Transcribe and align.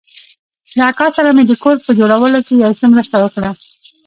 له 0.77 0.83
اکا 0.91 1.07
سره 1.17 1.29
مې 1.35 1.43
د 1.47 1.51
کور 1.63 1.75
په 1.85 1.91
جوړولو 1.99 2.39
کښې 2.45 2.55
يو 2.63 2.71
څه 2.79 2.85
مرسته 2.93 3.15
وکړه. 3.19 3.49